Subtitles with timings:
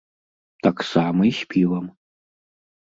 [0.67, 1.85] Таксама і з півам.